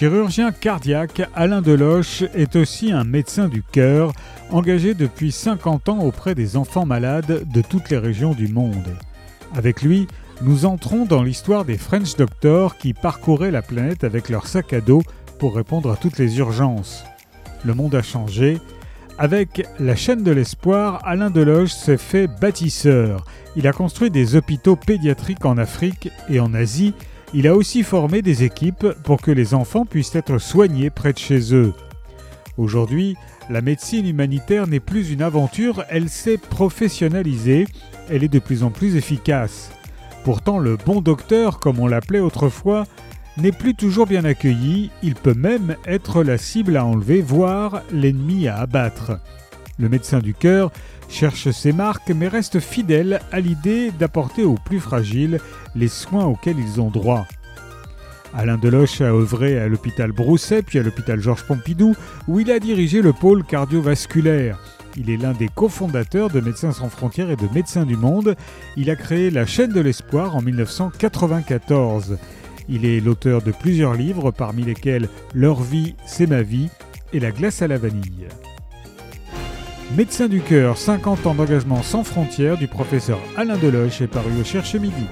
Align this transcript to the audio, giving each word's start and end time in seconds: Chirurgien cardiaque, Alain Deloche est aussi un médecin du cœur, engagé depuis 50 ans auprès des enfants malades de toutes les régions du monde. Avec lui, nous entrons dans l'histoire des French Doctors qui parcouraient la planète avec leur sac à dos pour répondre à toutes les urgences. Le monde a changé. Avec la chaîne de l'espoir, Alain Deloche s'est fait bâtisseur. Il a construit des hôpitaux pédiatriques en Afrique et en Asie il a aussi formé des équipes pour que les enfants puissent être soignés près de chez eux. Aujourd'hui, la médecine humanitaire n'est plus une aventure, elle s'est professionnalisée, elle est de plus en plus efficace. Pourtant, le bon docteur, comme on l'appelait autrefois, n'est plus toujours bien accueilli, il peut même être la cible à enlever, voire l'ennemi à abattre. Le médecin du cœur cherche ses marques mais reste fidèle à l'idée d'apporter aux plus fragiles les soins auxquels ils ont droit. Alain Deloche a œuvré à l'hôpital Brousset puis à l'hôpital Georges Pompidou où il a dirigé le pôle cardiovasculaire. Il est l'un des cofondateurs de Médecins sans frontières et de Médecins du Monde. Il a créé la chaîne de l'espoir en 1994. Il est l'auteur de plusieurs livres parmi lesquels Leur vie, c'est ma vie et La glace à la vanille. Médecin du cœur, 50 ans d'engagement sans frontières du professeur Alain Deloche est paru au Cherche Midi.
Chirurgien 0.00 0.50
cardiaque, 0.50 1.28
Alain 1.34 1.60
Deloche 1.60 2.22
est 2.34 2.56
aussi 2.56 2.90
un 2.90 3.04
médecin 3.04 3.48
du 3.48 3.62
cœur, 3.62 4.14
engagé 4.50 4.94
depuis 4.94 5.30
50 5.30 5.90
ans 5.90 5.98
auprès 5.98 6.34
des 6.34 6.56
enfants 6.56 6.86
malades 6.86 7.46
de 7.46 7.60
toutes 7.60 7.90
les 7.90 7.98
régions 7.98 8.32
du 8.32 8.48
monde. 8.48 8.96
Avec 9.54 9.82
lui, 9.82 10.08
nous 10.40 10.64
entrons 10.64 11.04
dans 11.04 11.22
l'histoire 11.22 11.66
des 11.66 11.76
French 11.76 12.16
Doctors 12.16 12.78
qui 12.78 12.94
parcouraient 12.94 13.50
la 13.50 13.60
planète 13.60 14.02
avec 14.02 14.30
leur 14.30 14.46
sac 14.46 14.72
à 14.72 14.80
dos 14.80 15.02
pour 15.38 15.54
répondre 15.54 15.90
à 15.90 15.96
toutes 15.96 16.16
les 16.16 16.38
urgences. 16.38 17.04
Le 17.66 17.74
monde 17.74 17.94
a 17.94 18.00
changé. 18.00 18.56
Avec 19.18 19.68
la 19.78 19.96
chaîne 19.96 20.22
de 20.22 20.32
l'espoir, 20.32 21.02
Alain 21.04 21.28
Deloche 21.28 21.72
s'est 21.72 21.98
fait 21.98 22.26
bâtisseur. 22.26 23.26
Il 23.54 23.66
a 23.66 23.74
construit 23.74 24.10
des 24.10 24.34
hôpitaux 24.34 24.76
pédiatriques 24.76 25.44
en 25.44 25.58
Afrique 25.58 26.08
et 26.30 26.40
en 26.40 26.54
Asie 26.54 26.94
il 27.32 27.46
a 27.46 27.54
aussi 27.54 27.82
formé 27.82 28.22
des 28.22 28.42
équipes 28.42 28.86
pour 29.04 29.20
que 29.20 29.30
les 29.30 29.54
enfants 29.54 29.84
puissent 29.84 30.14
être 30.14 30.38
soignés 30.38 30.90
près 30.90 31.12
de 31.12 31.18
chez 31.18 31.54
eux. 31.54 31.72
Aujourd'hui, 32.56 33.16
la 33.48 33.62
médecine 33.62 34.06
humanitaire 34.06 34.66
n'est 34.66 34.80
plus 34.80 35.10
une 35.10 35.22
aventure, 35.22 35.84
elle 35.88 36.08
s'est 36.08 36.38
professionnalisée, 36.38 37.66
elle 38.10 38.24
est 38.24 38.28
de 38.28 38.38
plus 38.38 38.62
en 38.62 38.70
plus 38.70 38.96
efficace. 38.96 39.70
Pourtant, 40.24 40.58
le 40.58 40.76
bon 40.76 41.00
docteur, 41.00 41.60
comme 41.60 41.78
on 41.78 41.86
l'appelait 41.86 42.20
autrefois, 42.20 42.84
n'est 43.36 43.52
plus 43.52 43.74
toujours 43.74 44.06
bien 44.06 44.24
accueilli, 44.24 44.90
il 45.02 45.14
peut 45.14 45.34
même 45.34 45.76
être 45.86 46.22
la 46.22 46.36
cible 46.36 46.76
à 46.76 46.84
enlever, 46.84 47.22
voire 47.22 47.82
l'ennemi 47.92 48.48
à 48.48 48.56
abattre. 48.56 49.12
Le 49.80 49.88
médecin 49.88 50.18
du 50.18 50.34
cœur 50.34 50.70
cherche 51.08 51.50
ses 51.50 51.72
marques 51.72 52.10
mais 52.10 52.28
reste 52.28 52.60
fidèle 52.60 53.20
à 53.32 53.40
l'idée 53.40 53.90
d'apporter 53.92 54.44
aux 54.44 54.56
plus 54.62 54.78
fragiles 54.78 55.40
les 55.74 55.88
soins 55.88 56.26
auxquels 56.26 56.58
ils 56.58 56.82
ont 56.82 56.90
droit. 56.90 57.26
Alain 58.34 58.58
Deloche 58.58 59.00
a 59.00 59.12
œuvré 59.12 59.58
à 59.58 59.68
l'hôpital 59.68 60.12
Brousset 60.12 60.62
puis 60.62 60.78
à 60.78 60.82
l'hôpital 60.82 61.18
Georges 61.20 61.44
Pompidou 61.44 61.96
où 62.28 62.40
il 62.40 62.50
a 62.50 62.58
dirigé 62.58 63.00
le 63.00 63.14
pôle 63.14 63.42
cardiovasculaire. 63.42 64.58
Il 64.96 65.08
est 65.08 65.16
l'un 65.16 65.32
des 65.32 65.48
cofondateurs 65.48 66.28
de 66.28 66.40
Médecins 66.40 66.72
sans 66.72 66.90
frontières 66.90 67.30
et 67.30 67.36
de 67.36 67.48
Médecins 67.54 67.86
du 67.86 67.96
Monde. 67.96 68.36
Il 68.76 68.90
a 68.90 68.96
créé 68.96 69.30
la 69.30 69.46
chaîne 69.46 69.72
de 69.72 69.80
l'espoir 69.80 70.36
en 70.36 70.42
1994. 70.42 72.18
Il 72.68 72.84
est 72.84 73.00
l'auteur 73.00 73.40
de 73.40 73.50
plusieurs 73.50 73.94
livres 73.94 74.30
parmi 74.30 74.62
lesquels 74.62 75.08
Leur 75.32 75.62
vie, 75.62 75.94
c'est 76.06 76.26
ma 76.26 76.42
vie 76.42 76.68
et 77.14 77.20
La 77.20 77.30
glace 77.30 77.62
à 77.62 77.66
la 77.66 77.78
vanille. 77.78 78.28
Médecin 79.96 80.28
du 80.28 80.40
cœur, 80.40 80.78
50 80.78 81.26
ans 81.26 81.34
d'engagement 81.34 81.82
sans 81.82 82.04
frontières 82.04 82.56
du 82.56 82.68
professeur 82.68 83.18
Alain 83.36 83.56
Deloche 83.56 84.00
est 84.00 84.06
paru 84.06 84.30
au 84.40 84.44
Cherche 84.44 84.76
Midi. 84.76 85.06